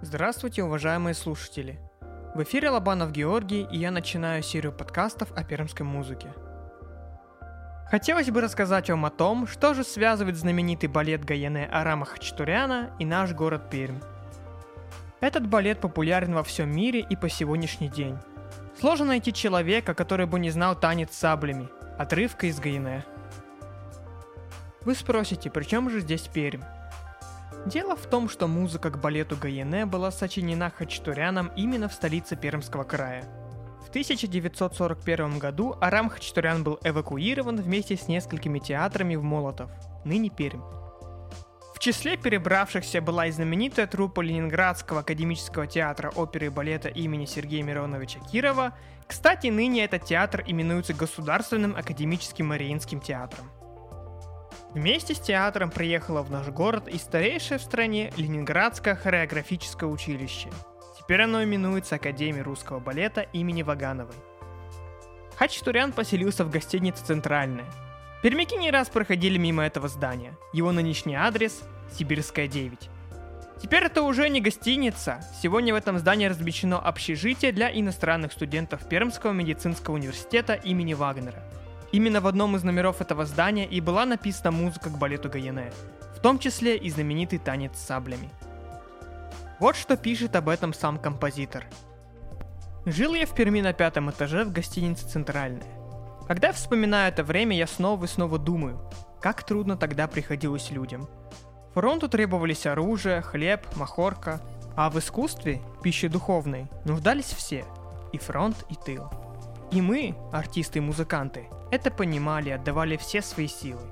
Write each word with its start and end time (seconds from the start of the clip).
Здравствуйте, 0.00 0.62
уважаемые 0.62 1.12
слушатели! 1.12 1.76
В 2.32 2.44
эфире 2.44 2.70
Лобанов 2.70 3.10
Георгий, 3.10 3.66
и 3.68 3.78
я 3.78 3.90
начинаю 3.90 4.44
серию 4.44 4.72
подкастов 4.72 5.32
о 5.34 5.42
пермской 5.42 5.84
музыке. 5.84 6.32
Хотелось 7.90 8.30
бы 8.30 8.40
рассказать 8.40 8.88
вам 8.90 9.06
о 9.06 9.10
том, 9.10 9.48
что 9.48 9.74
же 9.74 9.82
связывает 9.82 10.36
знаменитый 10.36 10.88
балет 10.88 11.24
Гаяне 11.24 11.66
Арама 11.66 12.06
Хачатуряна 12.06 12.92
и 13.00 13.04
наш 13.04 13.32
город 13.32 13.70
Пермь. 13.70 13.98
Этот 15.18 15.48
балет 15.48 15.80
популярен 15.80 16.32
во 16.32 16.44
всем 16.44 16.70
мире 16.70 17.00
и 17.00 17.16
по 17.16 17.28
сегодняшний 17.28 17.88
день. 17.88 18.16
Сложно 18.78 19.06
найти 19.06 19.32
человека, 19.32 19.94
который 19.94 20.26
бы 20.26 20.38
не 20.38 20.50
знал 20.50 20.76
танец 20.78 21.12
саблями, 21.12 21.68
отрывка 21.98 22.46
из 22.46 22.60
Гаяне. 22.60 23.04
Вы 24.82 24.94
спросите, 24.94 25.50
при 25.50 25.64
чем 25.64 25.90
же 25.90 25.98
здесь 25.98 26.28
Пермь? 26.32 26.62
Дело 27.66 27.96
в 27.96 28.06
том, 28.06 28.28
что 28.28 28.46
музыка 28.46 28.90
к 28.90 29.00
балету 29.00 29.36
Гаяне 29.36 29.84
была 29.84 30.10
сочинена 30.10 30.70
Хачатуряном 30.70 31.50
именно 31.56 31.88
в 31.88 31.92
столице 31.92 32.36
Пермского 32.36 32.84
края. 32.84 33.24
В 33.84 33.90
1941 33.90 35.38
году 35.38 35.76
Арам 35.80 36.08
Хачатурян 36.08 36.62
был 36.62 36.78
эвакуирован 36.82 37.56
вместе 37.56 37.96
с 37.96 38.06
несколькими 38.08 38.58
театрами 38.58 39.16
в 39.16 39.22
Молотов, 39.22 39.70
ныне 40.04 40.30
Пермь. 40.30 40.60
В 41.74 41.80
числе 41.80 42.16
перебравшихся 42.16 43.00
была 43.00 43.26
и 43.26 43.30
знаменитая 43.30 43.86
труппа 43.86 44.20
Ленинградского 44.20 45.00
академического 45.00 45.66
театра 45.66 46.10
оперы 46.10 46.46
и 46.46 46.48
балета 46.50 46.88
имени 46.88 47.24
Сергея 47.24 47.62
Мироновича 47.62 48.18
Кирова. 48.32 48.74
Кстати, 49.06 49.46
ныне 49.46 49.84
этот 49.84 50.04
театр 50.04 50.42
именуется 50.46 50.92
Государственным 50.92 51.76
академическим 51.76 52.48
Мариинским 52.48 53.00
театром. 53.00 53.46
Вместе 54.74 55.14
с 55.14 55.18
театром 55.18 55.70
приехало 55.70 56.22
в 56.22 56.30
наш 56.30 56.48
город 56.48 56.88
и 56.88 56.98
старейшее 56.98 57.58
в 57.58 57.62
стране 57.62 58.12
Ленинградское 58.18 58.94
хореографическое 58.94 59.88
училище. 59.88 60.50
Теперь 60.98 61.22
оно 61.22 61.42
именуется 61.42 61.94
Академией 61.94 62.42
русского 62.42 62.78
балета 62.78 63.22
имени 63.32 63.62
Вагановой. 63.62 64.14
Хачатурян 65.36 65.92
поселился 65.92 66.44
в 66.44 66.50
гостинице 66.50 67.02
«Центральная». 67.02 67.64
Пермяки 68.22 68.56
не 68.56 68.70
раз 68.70 68.90
проходили 68.90 69.38
мимо 69.38 69.64
этого 69.64 69.88
здания. 69.88 70.36
Его 70.52 70.70
нынешний 70.72 71.14
адрес– 71.14 71.62
Сибирская 71.96 72.46
9. 72.46 72.90
Теперь 73.62 73.84
это 73.84 74.02
уже 74.02 74.28
не 74.28 74.40
гостиница. 74.40 75.24
Сегодня 75.40 75.72
в 75.72 75.76
этом 75.76 75.98
здании 75.98 76.26
размещено 76.26 76.78
общежитие 76.78 77.52
для 77.52 77.70
иностранных 77.72 78.32
студентов 78.32 78.86
Пермского 78.88 79.32
медицинского 79.32 79.94
университета 79.94 80.54
имени 80.54 80.92
Вагнера– 80.92 81.42
Именно 81.92 82.20
в 82.20 82.26
одном 82.26 82.56
из 82.56 82.64
номеров 82.64 83.00
этого 83.00 83.24
здания 83.24 83.66
и 83.66 83.80
была 83.80 84.04
написана 84.04 84.50
музыка 84.50 84.90
к 84.90 84.98
балету 84.98 85.28
Гаяне, 85.28 85.72
в 86.16 86.20
том 86.20 86.38
числе 86.38 86.76
и 86.76 86.90
знаменитый 86.90 87.38
танец 87.38 87.76
с 87.76 87.86
саблями. 87.86 88.28
Вот 89.58 89.76
что 89.76 89.96
пишет 89.96 90.36
об 90.36 90.48
этом 90.48 90.72
сам 90.74 90.98
композитор. 90.98 91.64
Жил 92.84 93.14
я 93.14 93.26
в 93.26 93.34
Перми 93.34 93.60
на 93.60 93.72
пятом 93.72 94.10
этаже 94.10 94.44
в 94.44 94.52
гостинице 94.52 95.08
«Центральная». 95.08 95.66
Когда 96.26 96.48
я 96.48 96.52
вспоминаю 96.52 97.10
это 97.10 97.24
время, 97.24 97.56
я 97.56 97.66
снова 97.66 98.04
и 98.04 98.08
снова 98.08 98.38
думаю, 98.38 98.80
как 99.20 99.42
трудно 99.44 99.76
тогда 99.76 100.06
приходилось 100.06 100.70
людям. 100.70 101.08
Фронту 101.74 102.08
требовались 102.08 102.66
оружие, 102.66 103.22
хлеб, 103.22 103.66
махорка, 103.76 104.40
а 104.76 104.90
в 104.90 104.98
искусстве, 104.98 105.60
пище 105.82 106.08
духовной, 106.08 106.66
нуждались 106.84 107.32
все– 107.32 107.64
и 108.12 108.18
фронт, 108.18 108.64
и 108.68 108.74
тыл. 108.74 109.08
И 109.70 109.80
мы, 109.80 110.14
артисты 110.32 110.78
и 110.78 110.82
музыканты, 110.82 111.48
это 111.70 111.90
понимали 111.90 112.50
и 112.50 112.52
отдавали 112.52 112.96
все 112.96 113.22
свои 113.22 113.46
силы. 113.46 113.82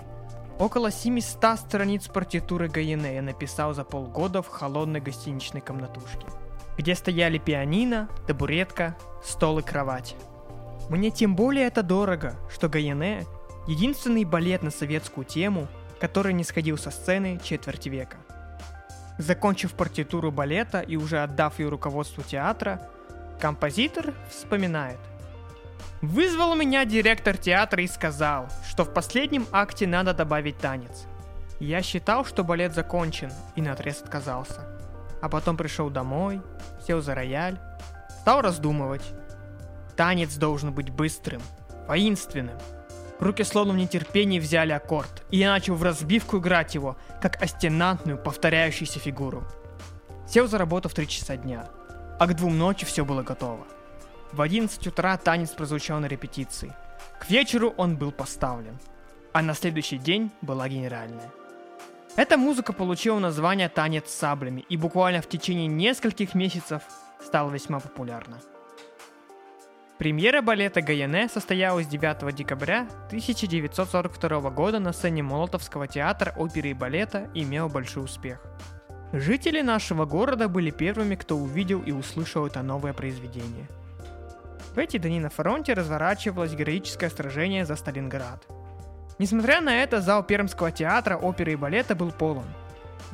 Около 0.58 0.90
700 0.90 1.58
страниц 1.58 2.08
партитуры 2.08 2.68
Гаене 2.68 3.20
написал 3.20 3.74
за 3.74 3.84
полгода 3.84 4.40
в 4.42 4.48
холодной 4.48 5.00
гостиничной 5.00 5.60
комнатушке, 5.60 6.26
где 6.78 6.94
стояли 6.94 7.36
пианино, 7.36 8.08
табуретка, 8.26 8.96
стол 9.22 9.58
и 9.58 9.62
кровать. 9.62 10.16
Мне 10.88 11.10
тем 11.10 11.36
более 11.36 11.66
это 11.66 11.82
дорого, 11.82 12.36
что 12.50 12.68
Гаене– 12.68 13.24
единственный 13.66 14.24
балет 14.24 14.62
на 14.62 14.70
советскую 14.70 15.26
тему, 15.26 15.68
который 16.00 16.32
не 16.32 16.44
сходил 16.44 16.78
со 16.78 16.90
сцены 16.90 17.38
четверть 17.42 17.86
века. 17.86 18.16
Закончив 19.18 19.72
партитуру 19.74 20.30
балета 20.30 20.80
и 20.80 20.96
уже 20.96 21.22
отдав 21.22 21.58
ее 21.58 21.68
руководству 21.68 22.22
театра, 22.22 22.88
композитор 23.40 24.14
вспоминает– 24.30 24.98
Вызвал 26.02 26.54
меня 26.54 26.84
директор 26.84 27.36
театра 27.36 27.82
и 27.82 27.86
сказал, 27.86 28.48
что 28.68 28.84
в 28.84 28.92
последнем 28.92 29.46
акте 29.50 29.86
надо 29.86 30.12
добавить 30.12 30.58
танец. 30.58 31.06
Я 31.58 31.82
считал, 31.82 32.24
что 32.24 32.44
балет 32.44 32.74
закончен, 32.74 33.32
и 33.54 33.62
наотрез 33.62 34.02
отказался. 34.02 34.60
А 35.22 35.28
потом 35.28 35.56
пришел 35.56 35.88
домой, 35.88 36.42
сел 36.86 37.00
за 37.00 37.14
рояль, 37.14 37.58
стал 38.20 38.42
раздумывать. 38.42 39.02
Танец 39.96 40.34
должен 40.36 40.72
быть 40.72 40.90
быстрым, 40.90 41.40
воинственным. 41.88 42.58
Руки 43.18 43.42
словно 43.44 43.72
в 43.72 43.78
нетерпении 43.78 44.38
взяли 44.38 44.72
аккорд, 44.72 45.24
и 45.30 45.38
я 45.38 45.50
начал 45.50 45.74
в 45.74 45.82
разбивку 45.82 46.38
играть 46.38 46.74
его, 46.74 46.98
как 47.22 47.42
остенантную, 47.42 48.18
повторяющуюся 48.18 48.98
фигуру. 48.98 49.44
Сел 50.28 50.46
за 50.46 50.58
работу 50.58 50.90
в 50.90 50.94
3 50.94 51.08
часа 51.08 51.36
дня, 51.36 51.66
а 52.18 52.26
к 52.26 52.36
двум 52.36 52.58
ночи 52.58 52.84
все 52.84 53.06
было 53.06 53.22
готово. 53.22 53.66
В 54.32 54.42
11 54.42 54.86
утра 54.86 55.16
танец 55.16 55.50
прозвучал 55.50 56.00
на 56.00 56.06
репетиции. 56.06 56.72
К 57.20 57.30
вечеру 57.30 57.72
он 57.76 57.96
был 57.96 58.10
поставлен. 58.10 58.78
А 59.32 59.42
на 59.42 59.54
следующий 59.54 59.98
день 59.98 60.30
была 60.42 60.68
генеральная. 60.68 61.30
Эта 62.16 62.38
музыка 62.38 62.72
получила 62.72 63.18
название 63.18 63.68
«Танец 63.68 64.08
с 64.08 64.14
саблями» 64.14 64.64
и 64.68 64.76
буквально 64.76 65.20
в 65.20 65.28
течение 65.28 65.66
нескольких 65.66 66.34
месяцев 66.34 66.82
стала 67.22 67.50
весьма 67.50 67.78
популярна. 67.78 68.40
Премьера 69.98 70.42
балета 70.42 70.82
Гаяне 70.82 71.28
состоялась 71.28 71.86
9 71.86 72.34
декабря 72.34 72.86
1942 73.08 74.50
года 74.50 74.78
на 74.78 74.92
сцене 74.92 75.22
Молотовского 75.22 75.86
театра 75.86 76.34
оперы 76.36 76.70
и 76.70 76.74
балета 76.74 77.30
и 77.34 77.42
имел 77.42 77.68
большой 77.68 78.04
успех. 78.04 78.42
Жители 79.12 79.60
нашего 79.60 80.04
города 80.04 80.48
были 80.48 80.70
первыми, 80.70 81.14
кто 81.14 81.36
увидел 81.36 81.82
и 81.82 81.92
услышал 81.92 82.46
это 82.46 82.62
новое 82.62 82.92
произведение– 82.92 83.68
в 84.76 84.78
эти 84.78 84.98
дни 84.98 85.18
на 85.20 85.30
фронте 85.30 85.72
разворачивалось 85.72 86.52
героическое 86.52 87.08
сражение 87.08 87.64
за 87.64 87.76
Сталинград. 87.76 88.46
Несмотря 89.18 89.62
на 89.62 89.82
это, 89.82 90.02
зал 90.02 90.22
Пермского 90.22 90.70
театра 90.70 91.16
оперы 91.16 91.52
и 91.52 91.56
балета 91.56 91.94
был 91.94 92.12
полон. 92.12 92.44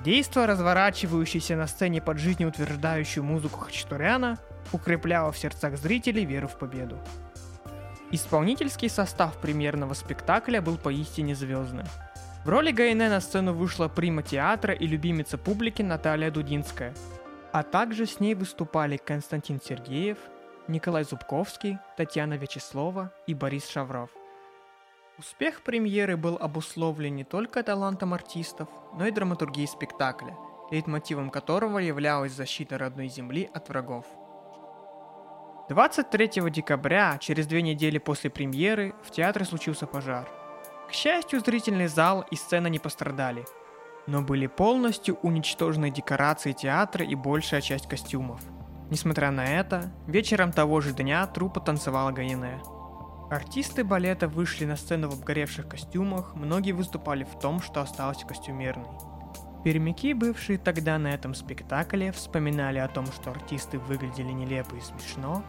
Действо, 0.05 0.49
разворачивающееся 0.49 1.55
на 1.55 1.69
сцене 1.69 2.03
под 2.03 2.19
жизнеутверждающую 2.19 3.23
музыку 3.23 3.61
Хачатуряна, 3.61 4.39
укрепляло 4.73 5.31
в 5.31 5.39
сердцах 5.39 5.77
зрителей 5.77 6.25
веру 6.25 6.49
в 6.49 6.59
победу. 6.59 6.99
Исполнительский 8.11 8.89
состав 8.89 9.37
премьерного 9.39 9.95
спектакля 9.95 10.61
был 10.61 10.77
поистине 10.79 11.37
звездным. 11.37 11.87
В 12.45 12.49
роли 12.49 12.73
Гайне 12.73 13.09
на 13.09 13.21
сцену 13.21 13.55
вышла 13.55 13.87
прима 13.87 14.25
театра 14.25 14.75
и 14.75 14.89
любимица 14.89 15.39
публики 15.39 15.83
Наталья 15.83 16.33
Дудинская, 16.33 16.93
а 17.53 17.63
также 17.63 18.07
с 18.07 18.19
ней 18.19 18.35
выступали 18.35 18.97
Константин 18.97 19.61
Сергеев, 19.65 20.19
Николай 20.69 21.03
Зубковский, 21.03 21.79
Татьяна 21.97 22.35
Вячеслава 22.35 23.13
и 23.27 23.35
Борис 23.35 23.69
Шавров. 23.69 24.11
Успех 25.19 25.63
премьеры 25.63 26.17
был 26.17 26.39
обусловлен 26.41 27.17
не 27.17 27.25
только 27.25 27.65
талантом 27.65 28.15
артистов, 28.15 28.69
но 28.95 29.07
и 29.07 29.11
драматургией 29.11 29.67
спектакля, 29.67 30.37
лейтмотивом 30.71 31.31
которого 31.31 31.79
являлась 31.79 32.33
защита 32.33 32.79
родной 32.79 33.09
земли 33.09 33.51
от 33.53 33.69
врагов. 33.69 34.07
23 35.69 36.49
декабря, 36.51 37.19
через 37.19 37.49
две 37.49 37.63
недели 37.63 37.99
после 37.99 38.31
премьеры, 38.31 38.95
в 39.03 39.11
театре 39.11 39.45
случился 39.45 39.89
пожар. 39.89 40.29
К 40.89 40.93
счастью, 40.93 41.41
зрительный 41.41 41.89
зал 41.89 42.25
и 42.31 42.37
сцена 42.37 42.69
не 42.69 42.79
пострадали, 42.79 43.45
но 44.07 44.23
были 44.23 44.47
полностью 44.47 45.17
уничтожены 45.23 45.91
декорации 45.91 46.53
театра 46.53 47.05
и 47.05 47.17
большая 47.17 47.61
часть 47.61 47.89
костюмов– 47.89 48.41
Несмотря 48.93 49.31
на 49.31 49.47
это, 49.47 49.91
вечером 50.07 50.53
того 50.53 50.83
же 50.83 50.93
дня 50.93 51.27
труппа 51.27 51.61
танцевала 51.61 52.13
Гаине. 52.13 52.61
Артисты 53.31 53.85
балета 53.85 54.29
вышли 54.29 54.67
на 54.67 54.77
сцену 54.77 55.09
в 55.09 55.15
обгоревших 55.15 55.67
костюмах, 55.67 56.35
многие 56.35 56.73
выступали 56.73 57.25
в 57.25 57.41
том, 57.41 57.63
что 57.63 57.81
осталось 57.81 58.23
костюмерной. 58.23 58.91
Пермяки, 59.65 60.13
бывшие 60.13 60.59
тогда 60.59 60.99
на 60.99 61.07
этом 61.07 61.33
спектакле, 61.35 62.13
вспоминали 62.13 62.81
о 62.81 62.89
том, 62.89 63.07
что 63.07 63.31
артисты 63.31 63.79
выглядели 63.79 64.31
нелепо 64.31 64.75
и 64.75 64.81
смешно, 64.83 65.43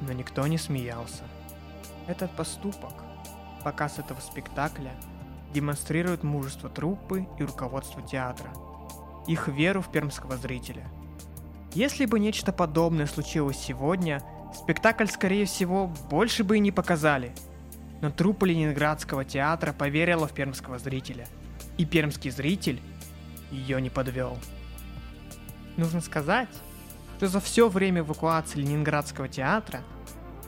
но 0.00 0.12
никто 0.12 0.46
не 0.46 0.56
смеялся. 0.56 1.24
Этот 2.06 2.30
поступок, 2.36 2.92
показ 3.64 3.98
этого 3.98 4.20
спектакля, 4.20 4.92
демонстрирует 5.52 6.22
мужество 6.22 6.70
труппы 6.70 7.26
и 7.40 7.42
руководства 7.42 8.02
театра, 8.02 8.52
их 9.26 9.48
веру 9.48 9.80
в 9.80 9.90
пермского 9.90 10.36
зрителя– 10.36 10.86
если 11.74 12.06
бы 12.06 12.20
нечто 12.20 12.52
подобное 12.52 13.06
случилось 13.06 13.58
сегодня, 13.58 14.22
спектакль, 14.54 15.06
скорее 15.06 15.44
всего, 15.44 15.88
больше 16.08 16.44
бы 16.44 16.56
и 16.56 16.60
не 16.60 16.70
показали. 16.70 17.32
Но 18.00 18.10
труппа 18.10 18.44
Ленинградского 18.44 19.24
театра 19.24 19.72
поверила 19.72 20.28
в 20.28 20.32
пермского 20.32 20.78
зрителя. 20.78 21.26
И 21.76 21.84
пермский 21.84 22.30
зритель 22.30 22.80
ее 23.50 23.80
не 23.80 23.90
подвел. 23.90 24.38
Нужно 25.76 26.00
сказать, 26.00 26.48
что 27.16 27.26
за 27.26 27.40
все 27.40 27.68
время 27.68 28.02
эвакуации 28.02 28.60
Ленинградского 28.60 29.28
театра 29.28 29.80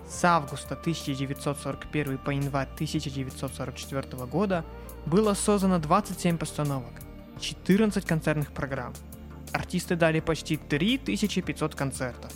с 0.08 0.24
августа 0.24 0.74
1941 0.74 2.18
по 2.18 2.30
январь 2.30 2.68
1944 2.74 4.26
года 4.26 4.64
было 5.06 5.34
создано 5.34 5.78
27 5.78 6.38
постановок, 6.38 6.92
14 7.40 8.04
концертных 8.04 8.52
программ. 8.52 8.92
Артисты 9.52 9.96
дали 9.96 10.20
почти 10.20 10.56
3500 10.56 11.74
концертов. 11.74 12.32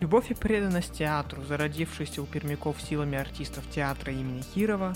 Любовь 0.00 0.30
и 0.30 0.34
преданность 0.34 0.92
театру, 0.92 1.42
зародившиеся 1.42 2.22
у 2.22 2.26
пермяков 2.26 2.80
силами 2.80 3.18
артистов 3.18 3.64
театра 3.70 4.12
имени 4.12 4.42
Кирова, 4.54 4.94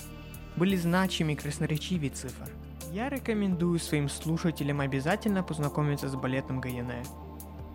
были 0.56 0.76
значимы 0.76 1.32
и 1.32 1.37
красноречивее 1.37 2.11
цифр. 2.11 2.49
Я 2.93 3.08
рекомендую 3.08 3.79
своим 3.79 4.08
слушателям 4.08 4.81
обязательно 4.81 5.43
познакомиться 5.43 6.08
с 6.08 6.14
балетом 6.14 6.61
Гаяне, 6.61 7.05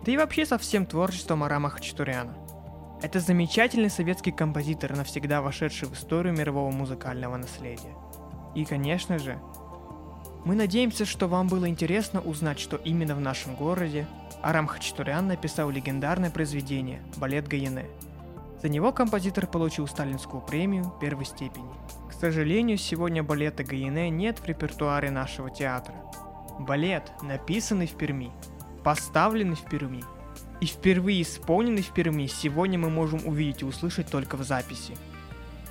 да 0.04 0.12
и 0.12 0.16
вообще 0.16 0.46
со 0.46 0.58
всем 0.58 0.86
творчеством 0.86 1.42
Арама 1.42 1.70
Хачатуряна– 1.70 2.36
это 3.02 3.20
замечательный 3.20 3.90
советский 3.90 4.32
композитор, 4.32 4.96
навсегда 4.96 5.42
вошедший 5.42 5.86
в 5.86 5.92
историю 5.92 6.34
мирового 6.34 6.70
музыкального 6.70 7.36
наследия. 7.36 7.94
И, 8.54 8.64
конечно 8.64 9.18
же, 9.18 9.38
мы 10.46 10.54
надеемся, 10.54 11.04
что 11.04 11.26
вам 11.26 11.48
было 11.48 11.68
интересно 11.68 12.20
узнать, 12.20 12.60
что 12.60 12.76
именно 12.76 13.16
в 13.16 13.20
нашем 13.20 13.56
городе 13.56 14.06
Арам 14.42 14.68
Хачатурян 14.68 15.26
написал 15.26 15.70
легендарное 15.70 16.30
произведение 16.30 17.02
«Балет 17.16 17.48
Гаяне». 17.48 17.86
За 18.62 18.68
него 18.68 18.92
композитор 18.92 19.48
получил 19.48 19.88
сталинскую 19.88 20.40
премию 20.40 20.94
первой 21.00 21.24
степени. 21.24 21.68
К 22.08 22.12
сожалению, 22.12 22.78
сегодня 22.78 23.24
балета 23.24 23.64
Гаяне 23.64 24.08
нет 24.08 24.38
в 24.38 24.46
репертуаре 24.46 25.10
нашего 25.10 25.50
театра. 25.50 25.96
Балет, 26.60 27.10
написанный 27.22 27.88
в 27.88 27.96
Перми, 27.96 28.30
поставленный 28.84 29.56
в 29.56 29.64
Перми– 29.68 30.04
и 30.60 30.66
впервые 30.66 31.22
исполненный 31.22 31.82
в 31.82 31.92
Перми, 31.92 32.26
сегодня 32.26 32.78
мы 32.78 32.88
можем 32.88 33.26
увидеть 33.26 33.62
и 33.62 33.66
услышать 33.66 34.08
только 34.08 34.36
в 34.36 34.42
записи. 34.42 34.96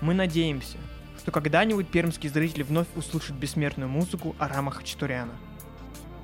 Мы 0.02 0.14
надеемся, 0.14 0.78
что 1.20 1.32
когда-нибудь 1.32 1.88
пермский 1.88 2.30
зритель 2.30 2.64
вновь 2.64 2.88
услышит 2.96 3.36
бессмертную 3.36 3.90
музыку 3.90 4.36
Арама 4.40 4.72
Хачатуряна. 4.72 5.34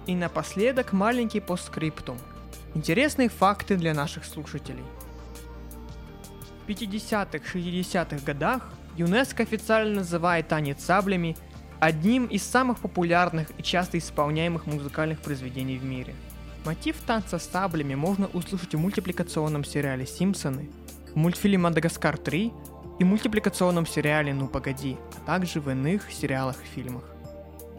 И 0.08 0.16
напоследок 0.16 0.94
маленький 0.94 1.40
постскриптум. 1.40 2.18
Интересные 2.74 3.30
факты 3.30 3.78
для 3.78 3.94
наших 3.94 4.26
слушателей. 4.26 4.84
В 6.66 6.70
50-60-х 6.70 8.26
годах 8.26 8.70
ЮНЕСКО 8.98 9.44
официально 9.44 9.96
называет 9.96 10.48
танец 10.48 10.84
саблями 10.84 11.38
одним 11.80 12.26
из 12.26 12.44
самых 12.44 12.80
популярных 12.80 13.50
и 13.58 13.64
часто 13.64 13.98
исполняемых 13.98 14.66
музыкальных 14.66 15.20
произведений 15.20 15.78
в 15.78 15.84
мире– 15.84 16.14
Мотив 16.64 16.96
танца 17.08 17.40
с 17.40 17.50
саблями 17.50 17.96
можно 17.96 18.28
услышать 18.28 18.76
в 18.76 18.78
мультипликационном 18.78 19.64
сериале 19.64 20.06
«Симпсоны», 20.06 20.70
в 21.12 21.16
мультфильме 21.16 21.58
«Мадагаскар 21.58 22.16
3» 22.16 22.54
и 23.02 23.04
мультипликационном 23.04 23.88
сериале 23.88 24.32
«Ну 24.32 24.48
погоди», 24.48 24.96
а 25.18 25.26
также 25.26 25.60
в 25.60 25.72
иных 25.72 26.12
сериалах 26.12 26.58
и 26.62 26.68
фильмах. 26.68 27.04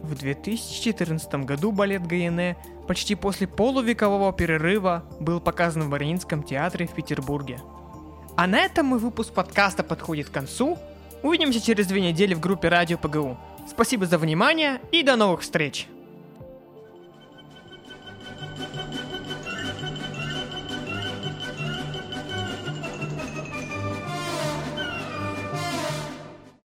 В 0.01 0.15
2014 0.15 1.45
году 1.45 1.71
балет 1.71 2.05
Гайене 2.05 2.57
почти 2.89 3.15
после 3.15 3.47
полувекового 3.47 4.33
перерыва 4.33 5.05
был 5.21 5.39
показан 5.39 5.83
в 5.83 5.87
Мариинском 5.87 6.43
театре 6.43 6.87
в 6.87 6.93
Петербурге. 6.93 7.61
А 8.35 8.47
на 8.47 8.59
этом 8.59 8.87
мой 8.87 8.99
выпуск 8.99 9.31
подкаста 9.31 9.81
подходит 9.81 10.27
к 10.27 10.33
концу. 10.33 10.77
Увидимся 11.21 11.61
через 11.61 11.87
две 11.87 12.01
недели 12.01 12.33
в 12.33 12.41
группе 12.41 12.67
Радио 12.67 12.97
ПГУ. 12.97 13.37
Спасибо 13.69 14.05
за 14.05 14.17
внимание 14.17 14.81
и 14.91 15.03
до 15.03 15.15
новых 15.15 15.39
встреч! 15.39 15.87